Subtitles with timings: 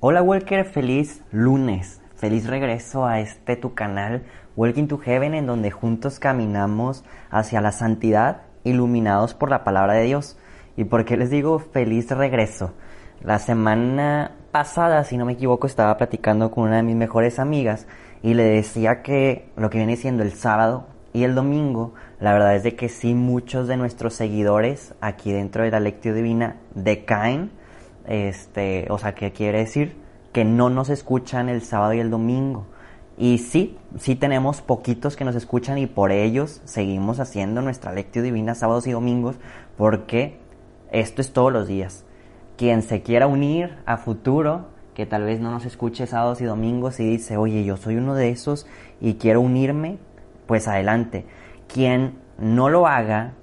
[0.00, 2.00] Hola Walker, feliz lunes.
[2.14, 4.22] Feliz regreso a este tu canal
[4.54, 10.04] Walking to Heaven en donde juntos caminamos hacia la santidad iluminados por la palabra de
[10.04, 10.38] Dios.
[10.76, 12.74] ¿Y por qué les digo feliz regreso?
[13.24, 17.88] La semana pasada, si no me equivoco, estaba platicando con una de mis mejores amigas
[18.22, 22.54] y le decía que lo que viene siendo el sábado y el domingo, la verdad
[22.54, 27.57] es de que sí muchos de nuestros seguidores aquí dentro de la lectio divina decaen
[28.08, 29.96] este, o sea, ¿qué quiere decir?
[30.32, 32.66] Que no nos escuchan el sábado y el domingo.
[33.18, 38.22] Y sí, sí tenemos poquitos que nos escuchan y por ellos seguimos haciendo nuestra lectio
[38.22, 39.36] divina sábados y domingos
[39.76, 40.38] porque
[40.90, 42.04] esto es todos los días.
[42.56, 46.98] Quien se quiera unir a futuro, que tal vez no nos escuche sábados y domingos
[47.00, 48.66] y dice, oye, yo soy uno de esos
[49.00, 49.98] y quiero unirme,
[50.46, 51.26] pues adelante.
[51.66, 53.34] Quien no lo haga,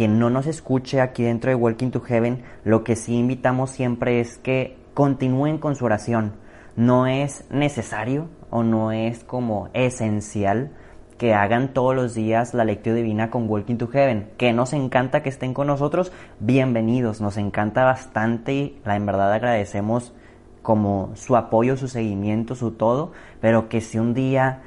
[0.00, 4.18] que no nos escuche aquí dentro de Walking to Heaven, lo que sí invitamos siempre
[4.18, 6.32] es que continúen con su oración.
[6.74, 10.70] No es necesario o no es como esencial
[11.18, 14.30] que hagan todos los días la lectura divina con Walking to Heaven.
[14.38, 19.30] Que nos encanta que estén con nosotros, bienvenidos, nos encanta bastante y la en verdad
[19.34, 20.14] agradecemos
[20.62, 24.62] como su apoyo, su seguimiento, su todo, pero que si un día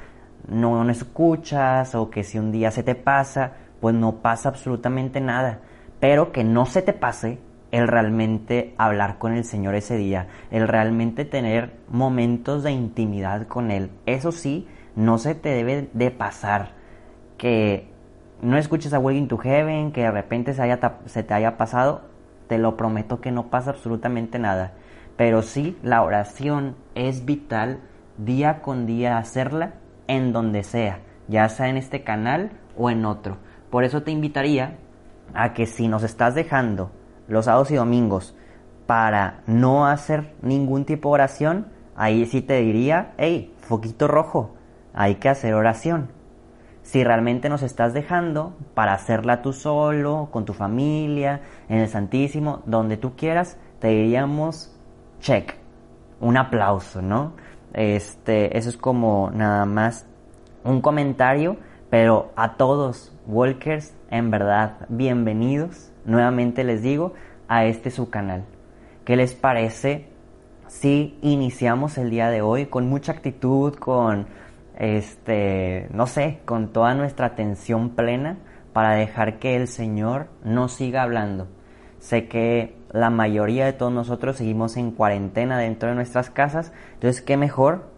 [0.46, 5.20] no nos escuchas o que si un día se te pasa, pues no pasa absolutamente
[5.20, 5.58] nada.
[6.00, 7.38] Pero que no se te pase
[7.70, 13.70] el realmente hablar con el Señor ese día, el realmente tener momentos de intimidad con
[13.70, 13.90] Él.
[14.06, 16.70] Eso sí, no se te debe de pasar
[17.36, 17.90] que
[18.40, 22.04] no escuches a Wedding to Heaven, que de repente se, haya, se te haya pasado,
[22.48, 24.72] te lo prometo que no pasa absolutamente nada.
[25.18, 27.80] Pero sí, la oración es vital
[28.16, 29.74] día con día hacerla
[30.06, 33.36] en donde sea, ya sea en este canal o en otro.
[33.74, 34.76] Por eso te invitaría
[35.34, 36.92] a que si nos estás dejando
[37.26, 38.36] los sábados y domingos
[38.86, 44.54] para no hacer ningún tipo de oración, ahí sí te diría, hey, foquito rojo,
[44.92, 46.12] hay que hacer oración.
[46.82, 52.62] Si realmente nos estás dejando para hacerla tú solo, con tu familia, en el Santísimo,
[52.66, 54.72] donde tú quieras, te diríamos
[55.18, 55.52] check,
[56.20, 57.32] un aplauso, ¿no?
[57.72, 60.06] Este, eso es como nada más
[60.62, 61.56] un comentario
[61.94, 67.14] pero a todos, Walkers, en verdad, bienvenidos, nuevamente les digo,
[67.48, 68.44] a este su canal.
[69.06, 70.08] ¿Qué les parece
[70.66, 74.26] si iniciamos el día de hoy con mucha actitud, con,
[74.78, 78.36] este, no sé, con toda nuestra atención plena
[78.74, 81.48] para dejar que el Señor nos siga hablando?
[82.00, 87.22] Sé que la mayoría de todos nosotros seguimos en cuarentena dentro de nuestras casas, entonces
[87.22, 87.93] qué mejor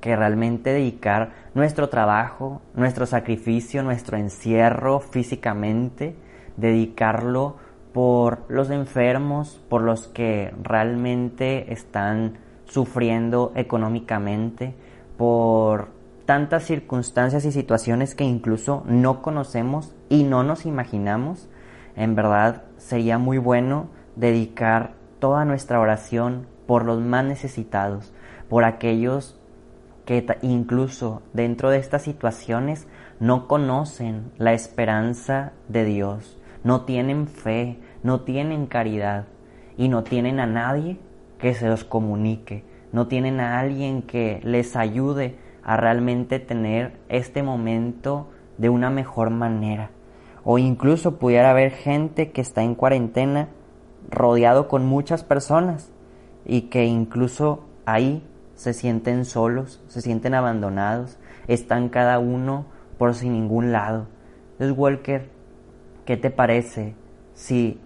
[0.00, 6.16] que realmente dedicar nuestro trabajo, nuestro sacrificio, nuestro encierro físicamente,
[6.56, 7.56] dedicarlo
[7.92, 14.74] por los enfermos, por los que realmente están sufriendo económicamente,
[15.16, 15.88] por
[16.24, 21.48] tantas circunstancias y situaciones que incluso no conocemos y no nos imaginamos,
[21.96, 28.12] en verdad sería muy bueno dedicar toda nuestra oración por los más necesitados,
[28.48, 29.39] por aquellos
[30.10, 32.88] que incluso dentro de estas situaciones
[33.20, 39.26] no conocen la esperanza de Dios, no tienen fe, no tienen caridad.
[39.76, 40.98] Y no tienen a nadie
[41.38, 47.44] que se los comunique, no tienen a alguien que les ayude a realmente tener este
[47.44, 49.92] momento de una mejor manera.
[50.42, 53.48] O incluso pudiera haber gente que está en cuarentena
[54.10, 55.92] rodeado con muchas personas
[56.44, 58.24] y que incluso ahí
[58.60, 61.18] se sienten solos, se sienten abandonados,
[61.48, 62.66] están cada uno
[62.98, 64.06] por sin ningún lado.
[64.52, 65.30] Entonces, Walker,
[66.04, 66.94] ¿qué te parece
[67.32, 67.80] si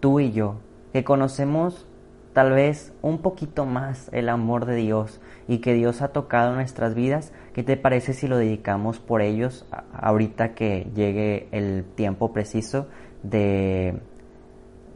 [0.00, 0.56] tú y yo,
[0.92, 1.88] que conocemos
[2.34, 6.94] tal vez un poquito más el amor de Dios y que Dios ha tocado nuestras
[6.94, 12.88] vidas, ¿qué te parece si lo dedicamos por ellos ahorita que llegue el tiempo preciso
[13.22, 13.98] de,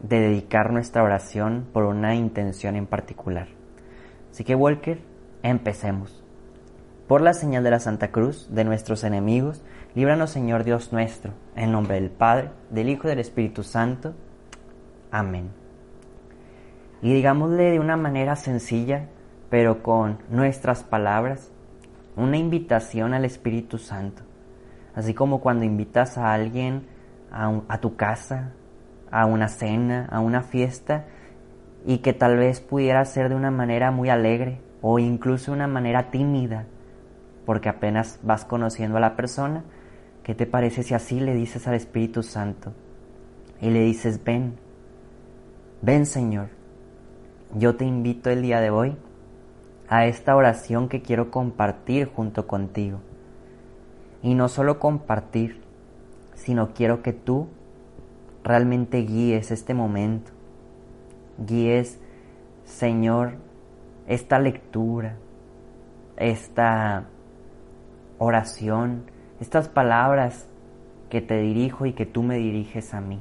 [0.02, 3.48] de dedicar nuestra oración por una intención en particular?
[4.30, 5.10] Así que Walker,
[5.42, 6.22] Empecemos.
[7.08, 9.60] Por la señal de la Santa Cruz de nuestros enemigos,
[9.94, 14.14] líbranos Señor Dios nuestro, en nombre del Padre, del Hijo y del Espíritu Santo.
[15.10, 15.50] Amén.
[17.02, 19.08] Y digámosle de una manera sencilla,
[19.50, 21.50] pero con nuestras palabras,
[22.16, 24.22] una invitación al Espíritu Santo.
[24.94, 26.86] Así como cuando invitas a alguien
[27.32, 28.52] a, tu casa,
[29.10, 31.06] a una cena, a una fiesta,
[31.84, 36.10] y que tal vez pudiera ser de una manera muy alegre o incluso una manera
[36.10, 36.66] tímida,
[37.46, 39.64] porque apenas vas conociendo a la persona,
[40.24, 42.72] ¿qué te parece si así le dices al Espíritu Santo?
[43.60, 44.56] Y le dices, ven,
[45.80, 46.48] ven Señor,
[47.54, 48.96] yo te invito el día de hoy
[49.88, 52.98] a esta oración que quiero compartir junto contigo.
[54.22, 55.60] Y no solo compartir,
[56.34, 57.48] sino quiero que tú
[58.42, 60.32] realmente guíes este momento.
[61.38, 62.00] Guíes,
[62.64, 63.34] Señor,
[64.06, 65.16] esta lectura,
[66.16, 67.04] esta
[68.18, 69.04] oración,
[69.40, 70.46] estas palabras
[71.10, 73.20] que te dirijo y que tú me diriges a mí.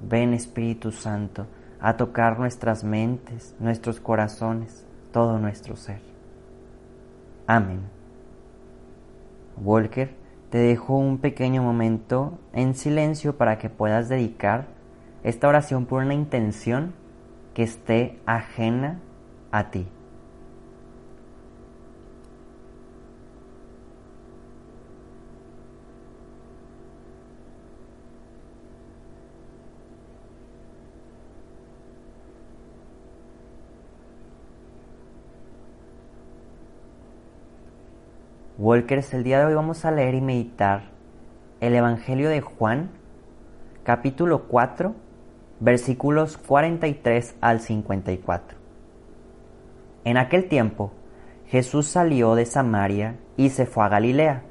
[0.00, 1.46] Ven Espíritu Santo
[1.80, 6.00] a tocar nuestras mentes, nuestros corazones, todo nuestro ser.
[7.46, 7.80] Amén.
[9.62, 10.14] Walker,
[10.50, 14.66] te dejo un pequeño momento en silencio para que puedas dedicar
[15.22, 16.94] esta oración por una intención
[17.54, 19.00] que esté ajena
[19.50, 19.86] a ti.
[38.58, 40.82] Walkers, el día de hoy vamos a leer y meditar
[41.60, 42.90] el Evangelio de Juan,
[43.84, 44.94] capítulo 4,
[45.60, 48.59] versículos 43 al 54.
[50.04, 50.92] En aquel tiempo,
[51.46, 54.42] Jesús salió de Samaria y se fue a Galilea.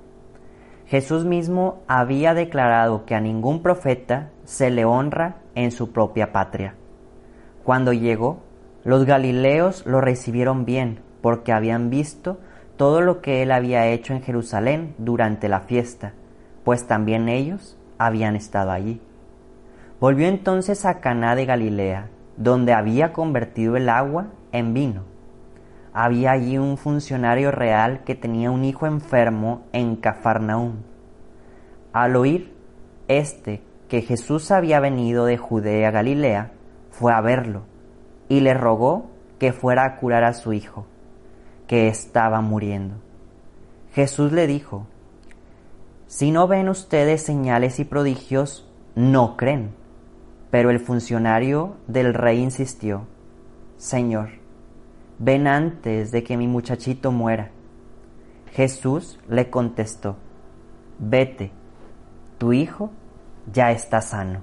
[0.85, 6.75] Jesús mismo había declarado que a ningún profeta se le honra en su propia patria.
[7.63, 8.39] Cuando llegó,
[8.83, 12.39] los galileos lo recibieron bien porque habían visto
[12.77, 16.13] todo lo que él había hecho en Jerusalén durante la fiesta,
[16.63, 19.01] pues también ellos habían estado allí.
[19.99, 22.07] Volvió entonces a Caná de Galilea,
[22.37, 25.03] donde había convertido el agua en vino.
[26.01, 30.75] Había allí un funcionario real que tenía un hijo enfermo en Cafarnaúm.
[31.91, 32.55] Al oír
[33.09, 36.53] este que Jesús había venido de Judea a Galilea,
[36.89, 37.63] fue a verlo
[38.29, 39.09] y le rogó
[39.39, 40.85] que fuera a curar a su hijo
[41.67, 42.95] que estaba muriendo.
[43.91, 44.87] Jesús le dijo,
[46.07, 49.71] Si no ven ustedes señales y prodigios, no creen.
[50.49, 53.05] Pero el funcionario del rey insistió,
[53.75, 54.38] Señor,
[55.19, 57.51] ven antes de que mi muchachito muera.
[58.53, 60.15] Jesús le contestó,
[60.97, 61.51] Vete,
[62.37, 62.89] tu hijo
[63.51, 64.41] ya está sano.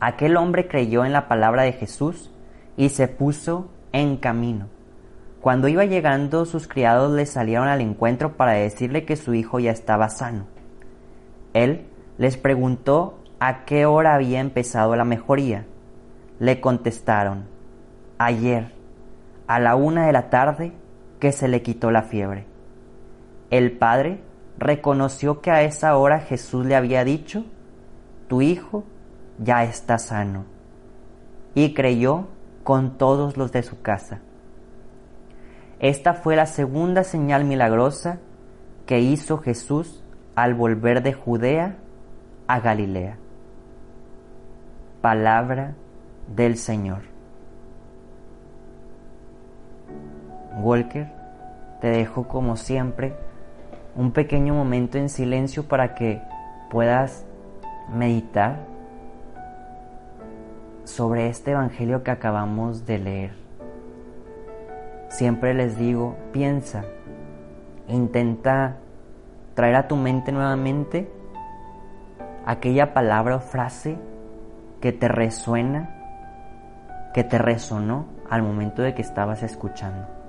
[0.00, 2.30] Aquel hombre creyó en la palabra de Jesús
[2.76, 4.68] y se puso en camino.
[5.40, 9.70] Cuando iba llegando, sus criados le salieron al encuentro para decirle que su hijo ya
[9.70, 10.46] estaba sano.
[11.54, 11.86] Él
[12.18, 15.66] les preguntó a qué hora había empezado la mejoría.
[16.38, 17.44] Le contestaron,
[18.18, 18.72] ayer,
[19.50, 20.72] a la una de la tarde,
[21.18, 22.46] que se le quitó la fiebre.
[23.50, 24.20] El padre
[24.58, 27.44] reconoció que a esa hora Jesús le había dicho,
[28.28, 28.84] tu hijo
[29.38, 30.44] ya está sano,
[31.56, 32.28] y creyó
[32.62, 34.20] con todos los de su casa.
[35.80, 38.20] Esta fue la segunda señal milagrosa
[38.86, 40.04] que hizo Jesús
[40.36, 41.76] al volver de Judea
[42.46, 43.16] a Galilea.
[45.00, 45.74] Palabra
[46.28, 47.09] del Señor.
[50.56, 51.08] Walker,
[51.80, 53.14] te dejo como siempre
[53.96, 56.22] un pequeño momento en silencio para que
[56.70, 57.24] puedas
[57.92, 58.60] meditar
[60.84, 63.32] sobre este Evangelio que acabamos de leer.
[65.08, 66.84] Siempre les digo, piensa,
[67.88, 68.76] intenta
[69.54, 71.10] traer a tu mente nuevamente
[72.46, 73.98] aquella palabra o frase
[74.80, 75.90] que te resuena,
[77.12, 80.19] que te resonó al momento de que estabas escuchando.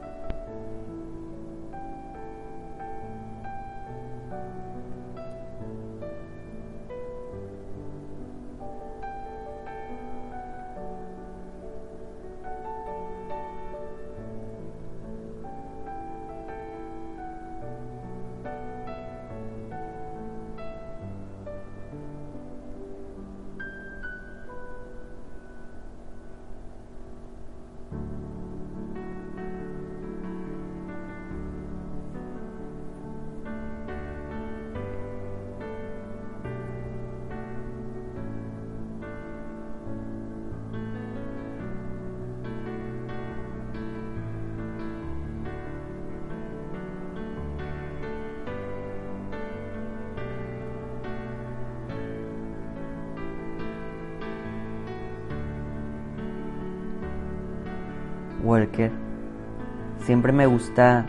[59.99, 61.05] Siempre me gusta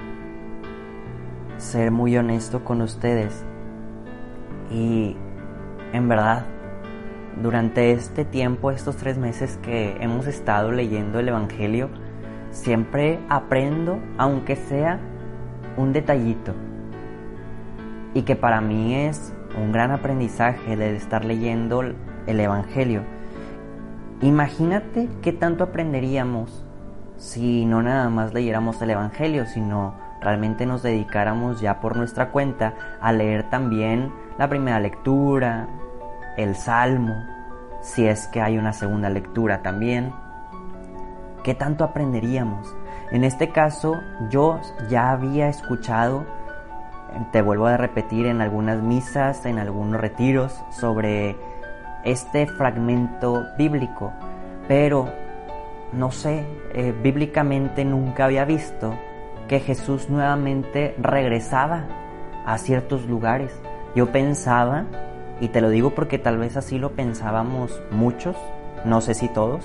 [1.57, 3.45] ser muy honesto con ustedes
[4.71, 5.17] y
[5.93, 6.47] en verdad,
[7.43, 11.91] durante este tiempo, estos tres meses que hemos estado leyendo el Evangelio,
[12.51, 14.99] siempre aprendo, aunque sea
[15.77, 16.55] un detallito.
[18.15, 23.03] Y que para mí es un gran aprendizaje de estar leyendo el Evangelio.
[24.23, 26.65] Imagínate qué tanto aprenderíamos
[27.23, 32.75] si no nada más leyéramos el Evangelio, sino realmente nos dedicáramos ya por nuestra cuenta
[33.01, 35.69] a leer también la primera lectura,
[36.37, 37.15] el Salmo,
[37.81, 40.13] si es que hay una segunda lectura también.
[41.45, 42.75] ¿Qué tanto aprenderíamos?
[43.13, 44.61] En este caso, yo
[44.91, 46.27] ya había escuchado,
[47.31, 51.37] te vuelvo a repetir, en algunas misas, en algunos retiros, sobre
[52.05, 54.13] este fragmento bíblico,
[54.67, 55.22] pero
[55.93, 58.95] no sé, eh, bíblicamente nunca había visto
[59.49, 61.85] que Jesús nuevamente regresaba
[62.47, 63.61] a ciertos lugares.
[63.95, 64.87] Yo pensaba,
[65.41, 68.37] y te lo digo porque tal vez así lo pensábamos muchos,
[68.85, 69.65] no sé si todos,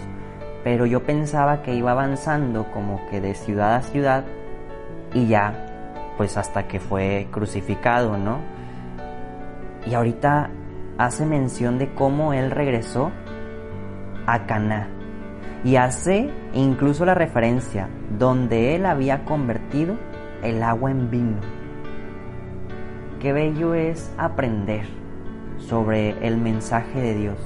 [0.64, 4.26] pero yo pensaba que iba avanzando como que de ciudad a ciudad
[5.14, 8.40] y ya, pues hasta que fue crucificado, ¿no?
[9.86, 10.50] Y ahorita
[10.98, 13.12] hace mención de cómo él regresó
[14.26, 14.97] a Caná
[15.64, 19.96] y hace incluso la referencia donde él había convertido
[20.44, 21.38] el agua en vino.
[23.20, 24.86] Qué bello es aprender
[25.58, 27.38] sobre el mensaje de Dios.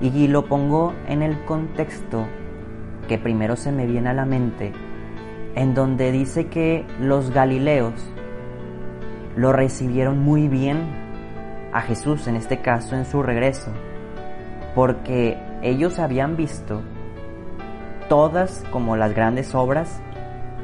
[0.00, 2.26] Y lo pongo en el contexto
[3.08, 4.72] que primero se me viene a la mente,
[5.54, 7.94] en donde dice que los galileos
[9.36, 10.78] lo recibieron muy bien
[11.72, 13.70] a Jesús, en este caso en su regreso,
[14.74, 16.82] porque ellos habían visto
[18.12, 20.02] todas como las grandes obras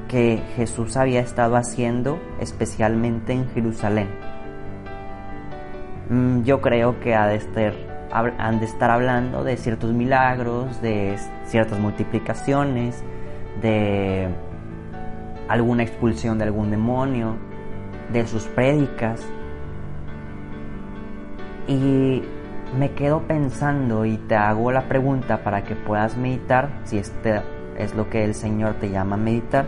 [0.07, 4.11] que Jesús había estado haciendo, especialmente en Jerusalén.
[6.11, 7.73] Mm, yo creo que ha de estar,
[8.12, 13.02] han de estar hablando de ciertos milagros, de ciertas multiplicaciones,
[13.62, 14.28] de
[15.49, 17.37] alguna expulsión de algún demonio,
[18.12, 19.26] de sus prédicas.
[21.67, 22.23] Y
[22.77, 27.43] me quedo pensando y te hago la pregunta para que puedas meditar, si este
[27.77, 29.67] es lo que el Señor te llama meditar.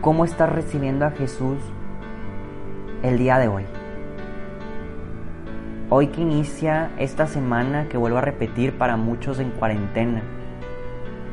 [0.00, 1.58] ¿Cómo estás recibiendo a Jesús
[3.02, 3.64] el día de hoy?
[5.90, 10.22] Hoy que inicia esta semana que vuelvo a repetir para muchos en cuarentena.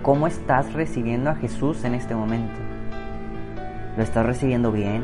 [0.01, 2.59] ¿Cómo estás recibiendo a Jesús en este momento?
[3.95, 5.03] ¿Lo estás recibiendo bien?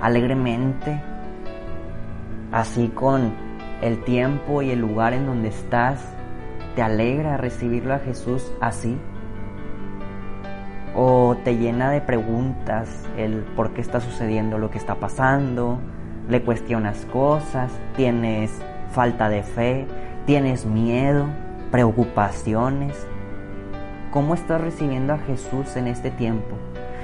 [0.00, 1.00] ¿Alegremente?
[2.50, 3.43] Así con
[3.84, 6.02] el tiempo y el lugar en donde estás,
[6.74, 8.96] ¿te alegra recibirlo a Jesús así?
[10.96, 15.80] ¿O te llena de preguntas el por qué está sucediendo lo que está pasando?
[16.30, 17.70] ¿Le cuestionas cosas?
[17.94, 18.58] ¿Tienes
[18.90, 19.86] falta de fe?
[20.24, 21.26] ¿Tienes miedo?
[21.70, 23.06] ¿Preocupaciones?
[24.10, 26.56] ¿Cómo estás recibiendo a Jesús en este tiempo?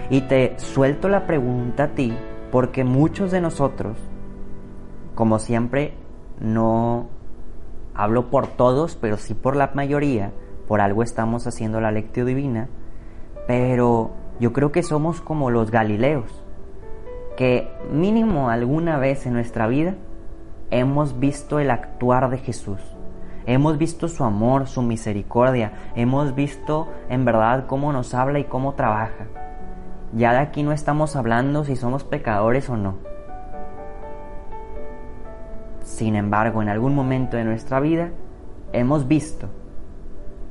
[0.09, 2.17] Y te suelto la pregunta a ti
[2.51, 3.99] porque muchos de nosotros,
[5.15, 6.00] como siempre,
[6.41, 7.09] no
[7.95, 10.33] hablo por todos, pero sí por la mayoría,
[10.67, 12.69] por algo estamos haciendo la lectio divina,
[13.47, 16.45] pero yo creo que somos como los galileos,
[17.37, 19.95] que mínimo alguna vez en nuestra vida
[20.71, 22.81] hemos visto el actuar de Jesús.
[23.47, 28.75] Hemos visto su amor, su misericordia, hemos visto en verdad cómo nos habla y cómo
[28.75, 29.27] trabaja.
[30.13, 33.10] Ya de aquí no estamos hablando si somos pecadores o no
[36.01, 38.09] sin embargo, en algún momento de nuestra vida
[38.73, 39.51] hemos visto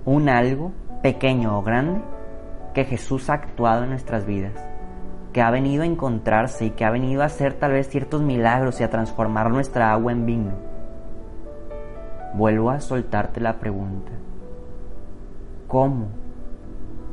[0.06, 2.01] un algo, pequeño o grande,
[2.75, 4.53] que Jesús ha actuado en nuestras vidas,
[5.34, 8.79] que ha venido a encontrarse y que ha venido a hacer tal vez ciertos milagros
[8.79, 10.51] y a transformar nuestra agua en vino.
[12.36, 14.12] Vuelvo a soltarte la pregunta.
[15.68, 16.10] ¿Cómo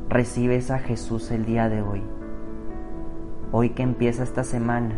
[0.09, 2.03] recibes a Jesús el día de hoy?
[3.51, 4.95] Hoy que empieza esta semana,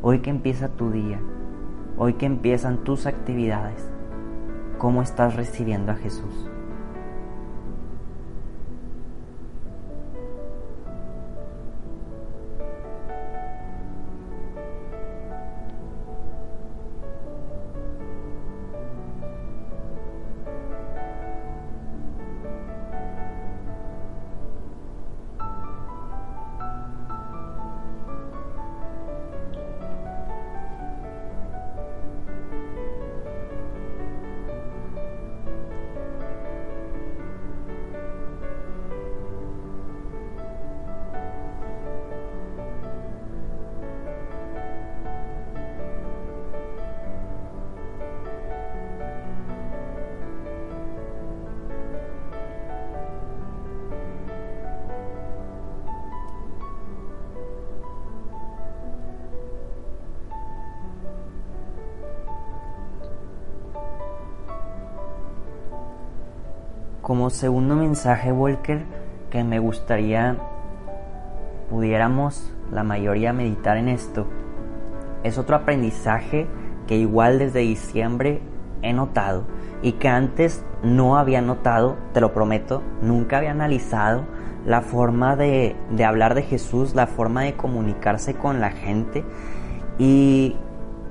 [0.00, 1.18] hoy que empieza tu día
[1.98, 3.88] hoy que empiezan tus actividades,
[4.78, 6.48] ¿cómo estás recibiendo a Jesús?
[67.08, 68.84] Como segundo mensaje, Walker,
[69.30, 70.36] que me gustaría
[71.70, 74.26] pudiéramos la mayoría meditar en esto,
[75.24, 76.46] es otro aprendizaje
[76.86, 78.42] que igual desde diciembre
[78.82, 79.44] he notado
[79.80, 84.24] y que antes no había notado, te lo prometo, nunca había analizado
[84.66, 89.24] la forma de, de hablar de Jesús, la forma de comunicarse con la gente.
[89.98, 90.56] Y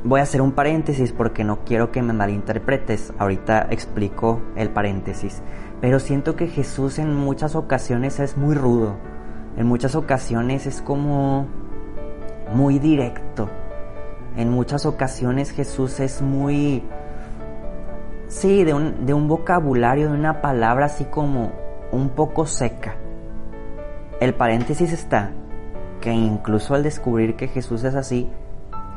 [0.08, 5.42] voy a hacer un paréntesis porque no quiero que me malinterpretes, ahorita explico el paréntesis,
[5.82, 8.96] pero siento que Jesús en muchas ocasiones es muy rudo,
[9.58, 11.48] en muchas ocasiones es como
[12.54, 13.50] muy directo,
[14.38, 16.84] en muchas ocasiones Jesús es muy,
[18.30, 21.52] sí, de un, de un vocabulario, de una palabra así como
[21.92, 22.96] un poco seca.
[24.22, 25.32] El paréntesis está
[26.00, 28.30] que incluso al descubrir que Jesús es así,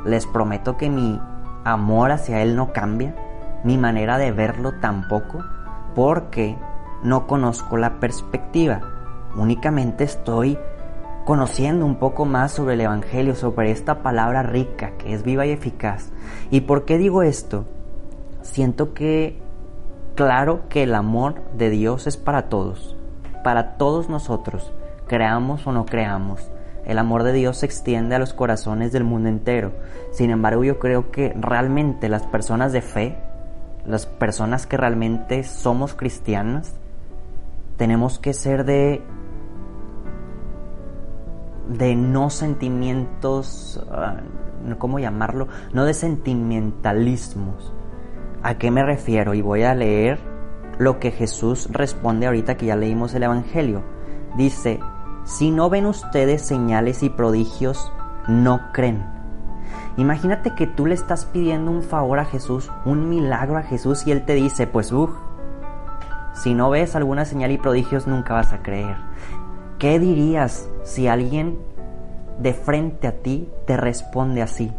[0.04, 1.20] les prometo que mi
[1.64, 3.14] amor hacia Él no cambia,
[3.64, 5.44] mi manera de verlo tampoco,
[5.94, 6.56] porque
[7.02, 8.80] no conozco la perspectiva.
[9.36, 10.58] Únicamente estoy
[11.24, 15.50] conociendo un poco más sobre el Evangelio, sobre esta palabra rica que es viva y
[15.50, 16.10] eficaz.
[16.50, 17.64] ¿Y por qué digo esto?
[18.42, 19.40] Siento que,
[20.14, 22.96] claro que el amor de Dios es para todos,
[23.44, 24.72] para todos nosotros,
[25.06, 26.50] creamos o no creamos.
[26.90, 29.70] El amor de Dios se extiende a los corazones del mundo entero.
[30.10, 33.16] Sin embargo, yo creo que realmente las personas de fe,
[33.86, 36.74] las personas que realmente somos cristianas,
[37.76, 39.02] tenemos que ser de
[41.68, 44.16] de no sentimientos, ah,
[44.78, 45.46] ¿cómo llamarlo?
[45.72, 47.72] No de sentimentalismos.
[48.42, 49.34] ¿A qué me refiero?
[49.34, 50.18] Y voy a leer
[50.80, 53.84] lo que Jesús responde ahorita que ya leímos el Evangelio.
[54.36, 54.80] Dice,
[55.24, 57.92] si no ven ustedes señales y prodigios,
[58.26, 59.04] no creen.
[59.96, 64.12] Imagínate que tú le estás pidiendo un favor a Jesús, un milagro a Jesús y
[64.12, 65.10] Él te dice, pues, uh,
[66.34, 68.96] si no ves alguna señal y prodigios nunca vas a creer.
[69.78, 71.58] ¿Qué dirías si alguien
[72.38, 74.72] de frente a ti te responde así?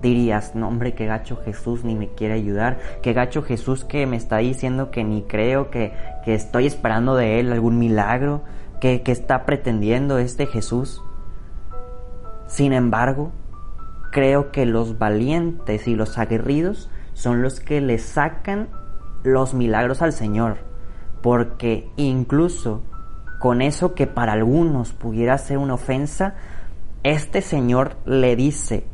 [0.00, 4.16] Dirías, no hombre, qué gacho Jesús ni me quiere ayudar, qué gacho Jesús que me
[4.16, 5.92] está diciendo que ni creo, que,
[6.24, 8.42] que estoy esperando de él algún milagro,
[8.80, 11.02] que, está pretendiendo este Jesús.
[12.46, 13.32] Sin embargo,
[14.12, 18.68] creo que los valientes y los aguerridos son los que le sacan
[19.24, 20.58] los milagros al Señor,
[21.22, 22.82] porque incluso
[23.40, 26.34] con eso que para algunos pudiera ser una ofensa,
[27.02, 28.86] este Señor le dice,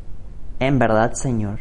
[0.59, 1.59] en verdad Señor,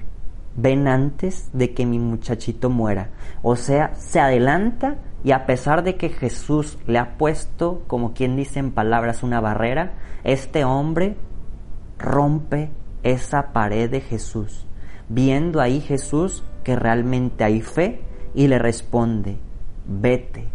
[0.56, 3.11] ven antes de que mi muchachito muera.
[3.42, 8.37] O sea, se adelanta y a pesar de que Jesús le ha puesto, como quien
[8.37, 11.16] dice en palabras, una barrera, este hombre
[11.98, 12.70] rompe
[13.02, 14.66] esa pared de Jesús,
[15.08, 18.02] viendo ahí Jesús que realmente hay fe
[18.35, 19.38] y le responde,
[19.87, 20.48] vete,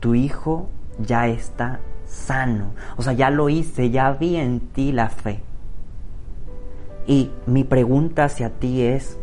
[0.00, 2.72] tu hijo ya está sano.
[2.96, 5.42] O sea, ya lo hice, ya vi en ti la fe.
[7.06, 9.18] Y mi pregunta hacia ti es,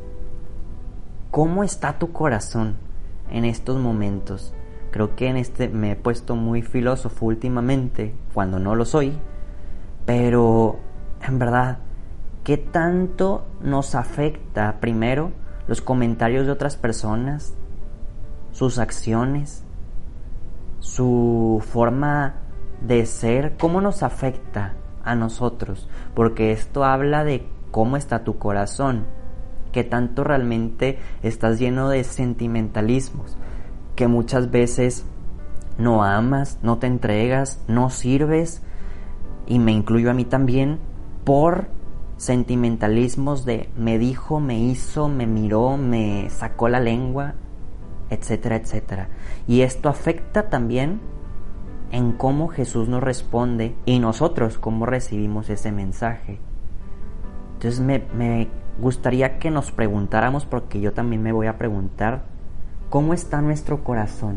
[1.32, 2.78] ¿cómo está tu corazón
[3.32, 4.54] en estos momentos?
[4.94, 9.18] Creo que en este me he puesto muy filósofo últimamente, cuando no lo soy,
[10.06, 10.78] pero
[11.20, 11.80] en verdad,
[12.44, 15.32] ¿qué tanto nos afecta primero
[15.68, 17.56] los comentarios de otras personas,
[18.52, 19.64] sus acciones,
[20.78, 22.36] su forma
[22.80, 29.08] de ser, cómo nos afecta a nosotros, porque esto habla de cómo está tu corazón,
[29.72, 33.38] que tanto realmente estás lleno de sentimentalismos,
[33.96, 35.06] que muchas veces
[35.78, 38.62] no amas, no te entregas, no sirves,
[39.46, 40.80] y me incluyo a mí también,
[41.24, 41.68] por
[42.18, 47.34] sentimentalismos de me dijo, me hizo, me miró, me sacó la lengua,
[48.10, 49.10] etcétera, etcétera.
[49.48, 51.02] Y esto afecta también
[51.92, 56.40] en cómo Jesús nos responde y nosotros cómo recibimos ese mensaje.
[57.54, 62.24] Entonces me, me gustaría que nos preguntáramos, porque yo también me voy a preguntar,
[62.94, 64.36] ¿cómo está nuestro corazón?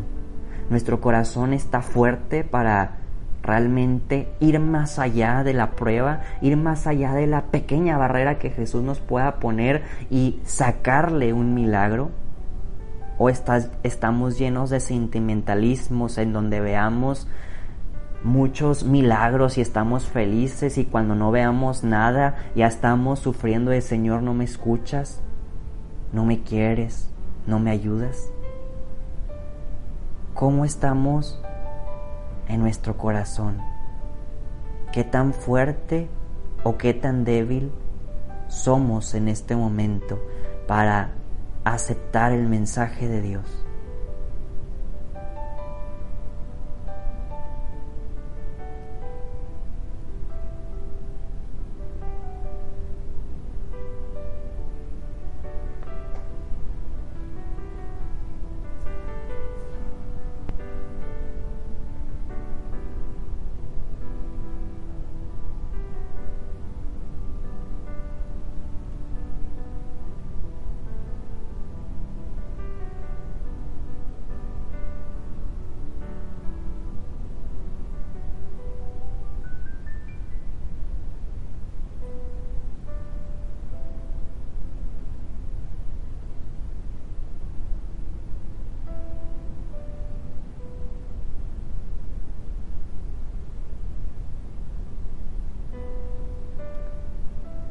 [0.71, 3.01] ¿Nuestro corazón está fuerte para
[3.43, 8.49] realmente ir más allá de la prueba, ir más allá de la pequeña barrera que
[8.49, 12.13] Jesús nos pueda poner y sacarle un milagro?
[13.19, 17.29] o estamos llenos de sentimentalismos en donde veamos
[18.25, 24.23] muchos milagros y estamos felices y cuando no veamos nada ya estamos sufriendo de Señor
[24.23, 25.21] no me escuchas,
[26.13, 27.11] no me quieres,
[27.47, 28.31] no me ayudas.
[30.37, 31.41] ¿Cómo estamos
[32.47, 33.59] en nuestro corazón?
[34.93, 36.09] ¿Qué tan fuerte
[36.63, 37.73] o qué tan débil
[38.49, 40.21] somos en este momento
[40.69, 41.13] para
[41.65, 43.66] aceptar el mensaje de Dios.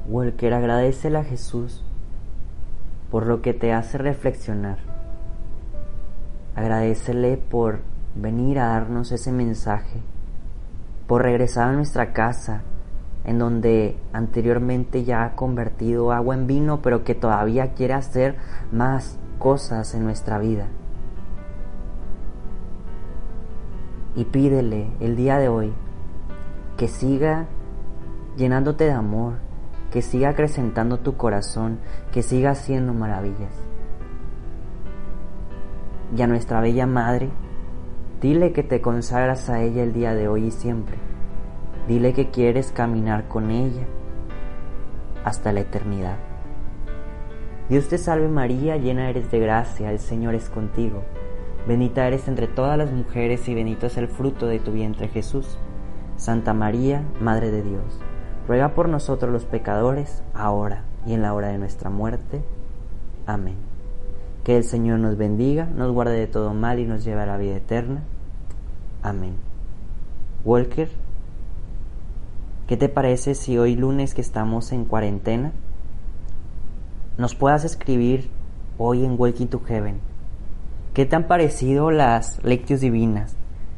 [0.08, 1.84] Walker, agradecele a Jesús
[3.10, 4.78] por lo que te hace reflexionar.
[6.56, 7.80] Agradecele por
[8.14, 10.00] venir a darnos ese mensaje,
[11.08, 12.62] por regresar a nuestra casa,
[13.24, 18.36] en donde anteriormente ya ha convertido agua en vino, pero que todavía quiere hacer
[18.72, 20.68] más cosas en nuestra vida.
[24.16, 25.74] Y pídele el día de hoy
[26.78, 27.48] que siga
[28.38, 29.45] llenándote de amor,
[29.96, 31.80] que siga acrecentando tu corazón,
[32.12, 33.54] que siga haciendo maravillas.
[36.14, 37.30] Y a nuestra bella madre,
[38.20, 40.98] dile que te consagras a ella el día de hoy y siempre.
[41.88, 43.84] Dile que quieres caminar con ella
[45.24, 46.18] hasta la eternidad.
[47.70, 51.04] Dios te salve María, llena eres de gracia, el Señor es contigo.
[51.70, 55.58] Bendita eres entre todas las mujeres y bendito es el fruto de tu vientre Jesús.
[56.18, 58.02] Santa María, Madre de Dios,
[58.48, 62.42] ruega por nosotros los pecadores, ahora y en la hora de nuestra muerte.
[63.26, 63.56] Amén.
[64.44, 67.38] Que el Señor nos bendiga, nos guarde de todo mal y nos lleve a la
[67.38, 68.04] vida eterna.
[69.02, 69.36] Amén.
[70.44, 70.90] Walker,
[72.68, 75.52] ¿qué te parece si hoy lunes que estamos en cuarentena
[77.18, 78.30] nos puedas escribir
[78.78, 80.00] hoy en Walking to Heaven?
[80.94, 83.36] ¿Qué te han parecido las lecturas divinas?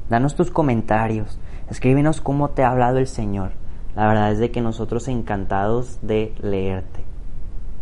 [0.09, 3.51] Danos tus comentarios Escríbenos cómo te ha hablado el Señor.
[3.97, 7.03] La verdad es de que nosotros encantados de leerte.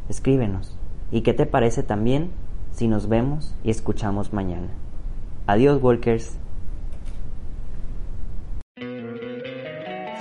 [0.07, 0.77] Escríbenos.
[1.11, 2.31] ¿Y qué te parece también
[2.71, 4.69] si nos vemos y escuchamos mañana?
[5.45, 6.37] Adiós, Walkers.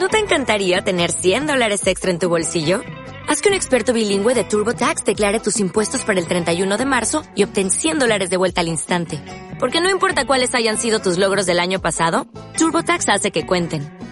[0.01, 2.81] ¿No te encantaría tener 100 dólares extra en tu bolsillo?
[3.29, 7.23] Haz que un experto bilingüe de TurboTax declare tus impuestos para el 31 de marzo
[7.37, 9.21] y obtén 100 dólares de vuelta al instante.
[9.61, 12.27] Porque no importa cuáles hayan sido tus logros del año pasado,
[12.59, 13.94] TurboTax hace que cuenten.